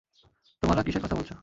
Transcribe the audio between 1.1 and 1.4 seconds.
বলছ?